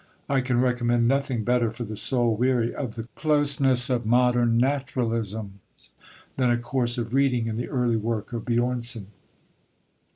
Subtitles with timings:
[0.27, 5.59] I can recommend nothing better for the soul weary of the closeness of modern naturalism
[6.37, 9.09] than a course of reading in the early work of Björnson.